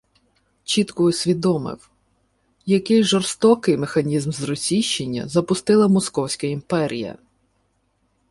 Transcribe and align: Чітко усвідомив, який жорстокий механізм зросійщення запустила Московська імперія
Чітко 0.63 1.03
усвідомив, 1.03 1.89
який 2.65 3.03
жорстокий 3.03 3.77
механізм 3.77 4.31
зросійщення 4.31 5.27
запустила 5.27 5.87
Московська 5.87 6.47
імперія 6.47 7.17